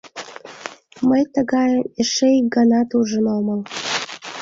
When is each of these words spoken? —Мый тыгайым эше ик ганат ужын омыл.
—Мый 1.09 1.23
тыгайым 1.33 1.83
эше 2.01 2.27
ик 2.39 2.45
ганат 2.55 2.89
ужын 2.99 3.25
омыл. 3.37 3.59